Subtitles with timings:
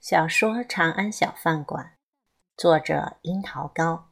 [0.00, 1.84] 小说《长安小饭馆》，
[2.56, 4.08] 作者樱桃糕。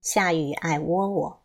[0.00, 1.42] 下雨爱窝窝，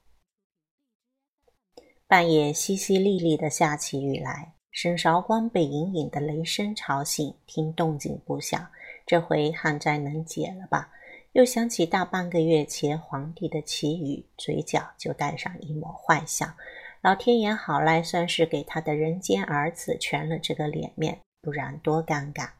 [2.05, 4.53] 半夜淅淅沥沥的下起雨来。
[4.69, 8.67] 沈韶光被隐隐的雷声吵醒，听动静不小，
[9.03, 10.91] 这回旱灾能解了吧？
[11.31, 16.53] 又想起大半个月前皇帝的祈雨，嘴角就带上一抹坏笑。
[17.01, 22.51] 老天爷好赖算是给他的人间儿子全了这个脸面，不然多尴尬。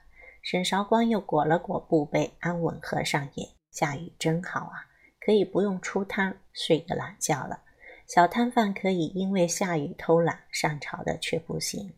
[0.41, 3.49] 沈韶光又裹了裹布被，安稳合上眼。
[3.69, 4.85] 下雨真好啊，
[5.19, 7.61] 可以不用出摊睡个懒觉了。
[8.05, 11.93] 小摊贩可以因为下雨偷懒，上朝的却不行。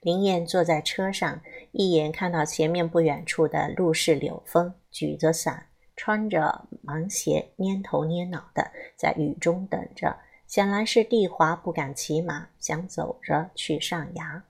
[0.00, 1.40] 林燕坐在车上，
[1.72, 5.66] 一眼看到前面不远处的陆氏柳风，举着伞，
[5.96, 10.16] 穿着芒鞋，蔫头蔫脑的在雨中等着，
[10.46, 14.40] 显然是地滑不敢骑马，想走着去上衙。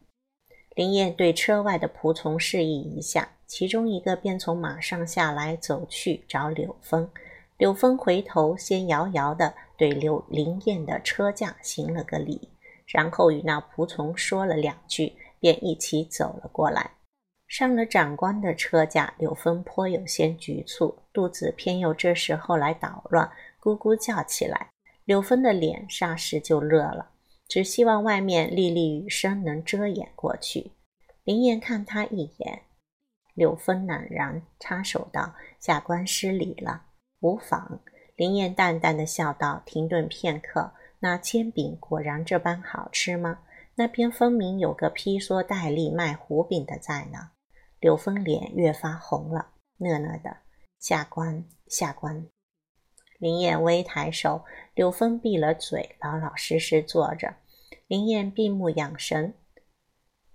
[0.75, 7.09] 林燕对车外的仆从示意一下，其中一个便从马上下来，走去找柳峰。
[7.57, 12.49] 柳峰回头，先遥遥地对柳林燕的车驾行了个礼，
[12.87, 16.91] 然后与那仆从说了两句，便一起走了过来。
[17.47, 23.31] 上了长官的车驾，柳峰颇有些局促，肚子偏又这时候来捣乱，
[23.63, 24.71] 咕咕叫起来。
[25.05, 27.11] 柳峰的脸霎时就热了。
[27.49, 30.73] 只希望外面沥沥雨声能遮掩过去。
[31.25, 32.63] 林燕看他一眼，
[33.35, 36.87] 柳峰懒然插手道：“下官失礼了，
[37.21, 37.81] 无妨。”
[38.17, 43.41] 林燕淡淡的笑道：“停顿片刻，那煎饼果然这般好吃吗？
[43.77, 47.31] 那边分明有个披蓑戴笠卖糊饼的在呢。”
[47.81, 49.49] 柳峰脸越发红了，
[49.79, 50.37] 讷讷的
[50.79, 52.27] ：“下官，下官。”
[53.25, 54.45] 林燕微抬手，
[54.75, 57.37] 柳峰闭了嘴，老老实实坐着。
[57.87, 59.33] 林燕闭目养神。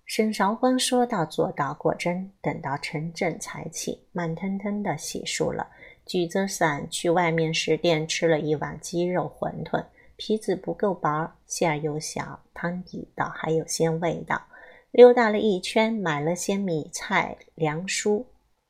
[0.06, 5.70] 沈韶光说到做到，果真等到陈正才起，慢腾腾的洗漱了，
[6.04, 9.86] 举着伞去外面食店吃了一碗鸡肉馄饨，
[10.16, 14.42] 皮子不够薄，馅儿又小，汤底倒还有些味道。
[14.89, 18.26] 溜达了一圈，买了些米菜凉蔬，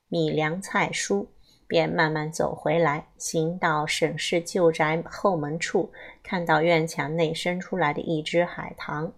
[0.08, 1.24] 米凉菜蔬。
[1.70, 9.12] 便慢慢走回来，行到沈氏旧宅后门处，看到院墙内伸出来的一只海棠，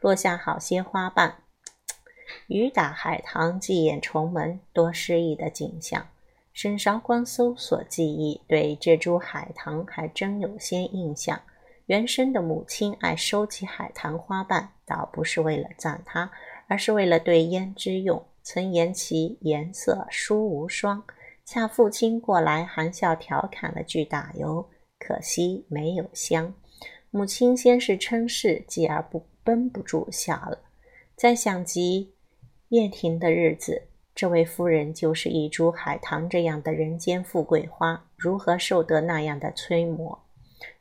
[0.00, 1.34] 落下好些花瓣。
[2.46, 6.06] 雨打海棠，寄眼重门，多诗意的景象。
[6.54, 11.38] 沈韶光搜索记忆，对这株海棠还真有些印象。
[11.84, 16.30] 原生的母亲爱收集海棠花瓣，倒不是为了赞它，
[16.68, 21.04] 而是为了对胭脂用，曾言其颜色殊无双。
[21.50, 26.52] 恰父亲过来，含笑调侃了句：“打油，可惜没有香。”
[27.10, 30.58] 母亲先是称是，继而不绷不住笑了。
[31.16, 32.12] 再想及
[32.68, 40.22] 叶婷的日子，这位夫人就是一株海棠这样的人间富贵花，如何受得那样的摧磨？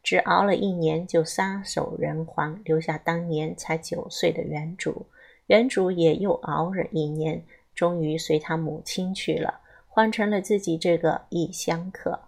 [0.04, 5.06] 只熬了一年就撒手人寰，留下当年才九岁的原主。
[5.46, 7.42] 原主也又熬了一年，
[7.74, 9.62] 终于随他母亲去了。
[9.98, 12.20] 换成了自己这个异乡客，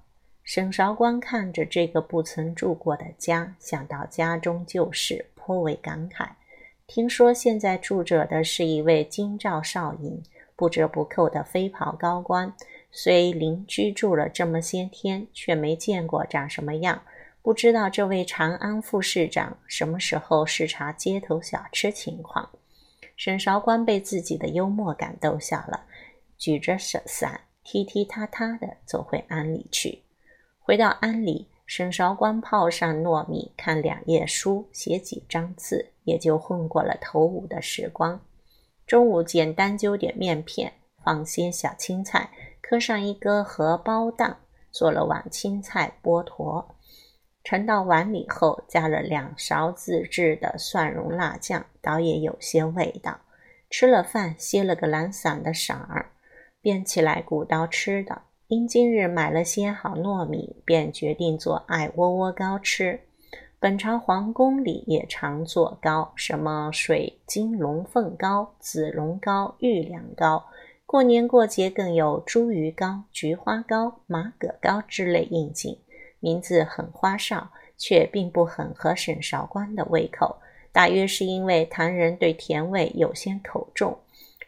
[0.42, 6.30] 沈韶光看着这个不曾住过的家，想到家中旧事，颇为感慨。
[6.88, 10.20] 听说现在住着的是一位京兆少尹，
[10.56, 12.52] 不折不扣的飞袍高官。
[12.92, 17.00] 虽邻居住了这么些天，却没见过长什么样。
[17.44, 22.50] 不知道这位长安副市长什么时候视察街头小吃情况。
[23.16, 25.84] 沈韶光被自己的幽默感逗笑了，
[26.36, 27.42] 举着伞。
[27.72, 30.02] 踢踢踏踏地走回庵里去。
[30.58, 38.20] 回到庵里，沈韶光泡上糯米，看两页书，写几张字，也就混过了头午的时光。
[38.88, 44.38] 中午简单揪点面片，放些小青菜，磕上一个荷包蛋，
[44.72, 46.76] 做了碗青菜钵坨，
[47.44, 53.20] 盛到碗里后，加了两勺自制的蒜蓉辣酱，倒也有些味道。
[53.70, 56.10] 吃了饭，歇了个懒散的晌儿。
[56.62, 63.00] 便起来鼓捣吃的，因今日买了些好糯米，便决定做爱窝窝糕吃。
[63.60, 70.46] 本朝皇宫里也常做糕，什么水晶龙凤糕、紫龙糕、玉两糕，
[70.86, 75.78] 过年过节更有茱萸糕、菊花糕、马葛糕之类应景，
[76.20, 80.38] 名字很花哨，却并不很合沈韶光的胃口。
[80.72, 83.98] 大约是因为唐人对甜味有些口重。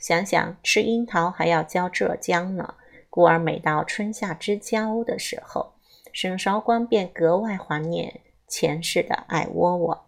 [0.02, 2.74] 想想吃樱桃还要浇浙江呢，
[3.08, 5.74] 故而每到春夏之交的时候，
[6.12, 10.08] 沈韶光便格外怀念前世的艾窝窝。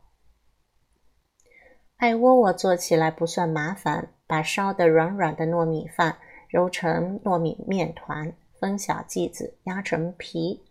[1.98, 6.18] 艾窝窝做起来不算麻烦，把烧得软软的糯米饭
[6.50, 10.66] 揉成糯米面团，分小剂子压成皮，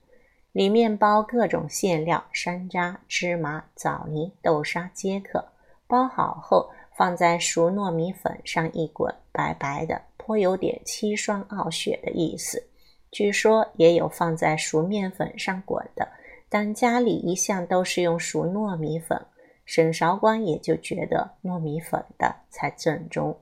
[0.51, 5.53] 里面包各种馅料，山楂、芝麻、枣泥、豆沙皆可。
[5.87, 6.71] 包好后，
[7.03, 12.63] 放在熟糯米粉上一滚，白白的，颇有点七霜傲雪的意思。
[13.11, 16.09] 据说也有放在熟面粉上滚的，
[16.49, 19.21] 但家里一向都是用熟糯米粉，
[19.65, 23.37] 沈韶光也就觉得糯米粉的才正宗。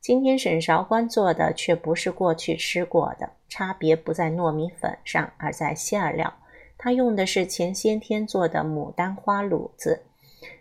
[0.00, 6.32] 今天沈韶光做的却不是过去吃过的，差别不在糯米粉上，而在馅料。
[6.78, 10.04] 他用的是前些天做的牡丹花卤子。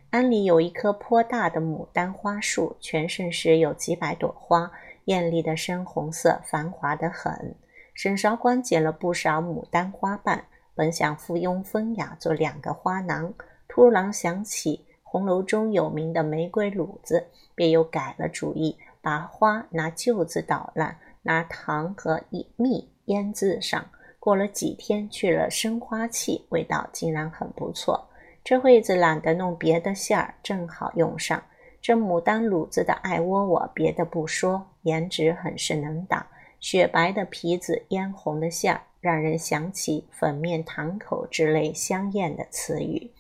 [0.10, 4.72] 庵里有一棵颇大的牡丹花树，全盛时有几百朵花，
[5.06, 7.54] 艳丽的深红色，繁华得很。
[7.94, 13.34] 沈韶光捡了不少牡丹花瓣，本想附庸风雅做两个花囊，
[13.68, 22.22] 突然想起红楼中有名的玫瑰卤子，便又改了主意，把花拿臼子捣烂，拿糖和
[22.56, 23.86] 蜜腌制上，
[24.22, 28.08] 过了几天去了生花气，味道竟然很不错。
[28.48, 31.44] 这会子懒得弄别的馅儿，正好用上
[31.82, 33.70] 这牡丹卤子的爱窝窝。
[33.76, 36.26] 别的不说，颜值很是能打，
[36.62, 43.12] 雪白的皮子，嫣红的馅儿，让人想起粉面堂口之类香艳的词语。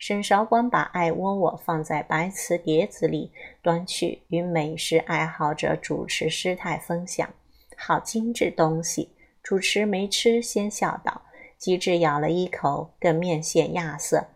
[0.00, 3.30] 沈韶光把爱窝窝放在白瓷碟子里，
[3.62, 7.30] 端去与美食爱好者主持师太分享。
[7.76, 9.10] 好精致东西！
[9.44, 11.22] 主持没吃，先笑道
[11.56, 14.26] ：“机智咬了一口，更面现亚色。”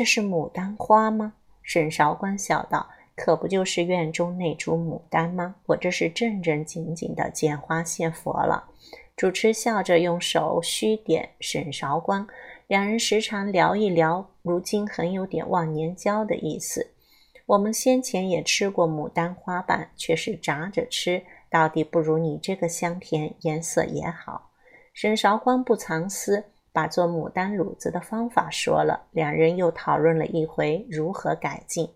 [0.00, 1.34] 这是牡丹花吗？
[1.60, 5.56] 沈韶光笑道：“可不就是院中那株牡丹吗？
[5.66, 8.64] 我这是正正经经的捡花献佛了。”
[9.14, 12.26] 主持笑着用手虚点沈韶光，
[12.66, 16.92] 两人时常聊一聊，如今很有点忘年交的意思。
[17.44, 24.48] 我们先前也吃过牡丹花瓣，却是炸着吃，到底不如你这个香甜，颜色也好。
[24.94, 26.49] 沈韶光不藏私。
[26.72, 31.88] 把做牡丹卤子的方法说了，两人又讨论了一回如何改进。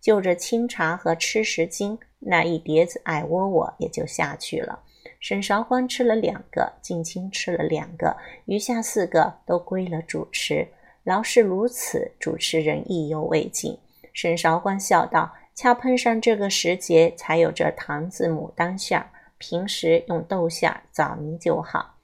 [0.00, 4.80] 就着清茶和吃十斤那一碟子矮窝窝也就下去了。
[5.20, 10.66] 沈韶光吃了两个，静清吃了两个，余下四个都归了主持。
[11.04, 13.78] 饶是如此，主持人意犹未尽。
[14.12, 19.08] 沈韶光笑道：“恰碰上这个时节，才有这糖渍牡丹馅儿，
[19.38, 21.94] 平时用豆馅、枣泥就好。”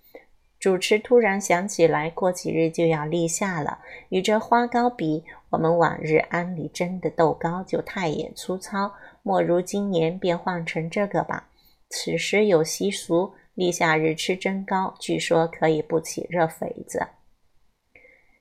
[0.59, 3.79] 主持突然想起来，过几日就要立夏了。
[4.09, 11.49] 与这花糕比，我们往日庵里蒸的豆糕就太也粗糙，莫如今年便换成这个吧。
[11.91, 17.07] 此时有习俗，立夏日吃蒸糕，据说可以不起热痱子。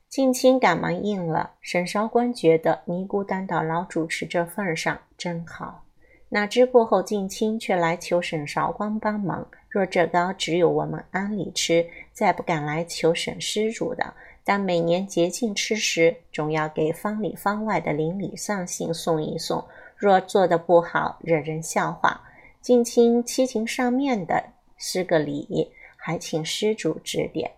[0.10, 1.52] 近亲赶忙应了。
[1.62, 5.84] 沈韶光觉得尼姑担到老主持这份上真好，
[6.30, 9.48] 哪知过后近亲却来求沈韶光帮忙。
[9.70, 14.14] 若这糕只有我们庵里吃，再不敢来求沈施主的。
[14.44, 19.64] 但每年节庆吃时，总要给方里方外的邻里上信送一送。
[19.98, 22.22] 若做的不好，惹人笑话。
[22.62, 24.44] 近亲七情上面的
[24.78, 27.52] 施个礼，还请施主指点。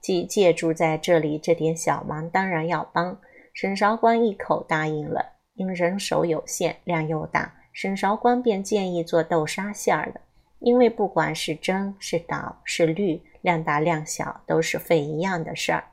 [0.00, 3.18] 既借住在这里，这点小忙当然要帮。
[3.52, 5.32] 沈韶光一口答应了。
[5.54, 10.20] 因人手有限，量又大，沈韶光便建议做豆沙馅儿的。
[10.58, 15.84] 因为不管是蒸是捣是滤，量大量小都是费一样的事儿。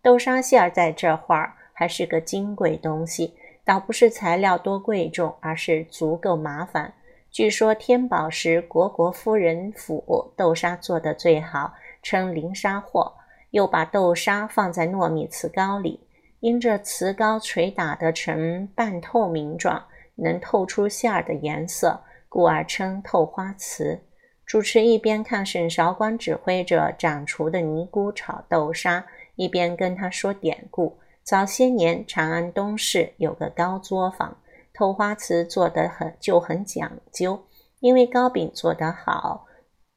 [0.00, 6.92] 豆沙馅儿在这会儿还是个金贵东西，倒不是材料多贵重，而是足够麻烦。
[7.30, 13.12] 据说天宝时国国夫人府豆沙做得最好，称零沙货。
[13.50, 16.00] 又把豆沙放在糯米糍糕里，
[16.40, 19.80] 因这糍糕捶打得成半透明状，
[20.16, 22.00] 能透出馅儿的颜色。
[22.34, 24.00] 故而称透花瓷。
[24.44, 30.98] 主持一边看沈韶光指挥着掌厨的尼姑炒豆沙，一边跟他说典故。
[31.22, 34.36] 早些年，长安东市有个糕作坊，
[34.72, 37.40] 透花瓷做得很就很讲究，
[37.78, 39.46] 因为糕饼做得好，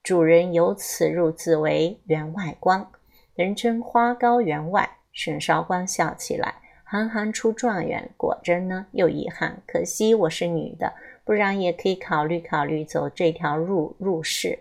[0.03, 2.91] 主人由此入字为员外光，
[3.33, 4.87] 人称花糕员外。
[5.11, 6.53] 沈韶光笑起来，
[6.85, 10.93] 行行出状元，果真呢，又遗憾，可惜我是女的。
[11.27, 14.57] 不然也可以考虑考虑走这条路入仕。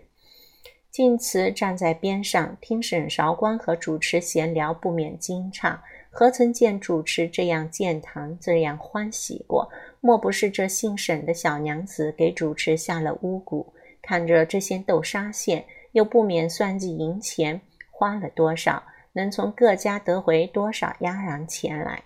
[0.91, 5.77] 晋慈站在边上听沈韶光和主持闲聊，不免惊诧：
[6.09, 9.69] 何曾见主持这样健谈，这样欢喜过？
[10.01, 13.65] 莫不是这姓沈的小娘子给主持下了巫蛊？
[14.01, 18.83] 看着这些豆沙馅，又不免算计银钱花了多少，
[19.13, 22.03] 能从各家得回多少压洋钱来？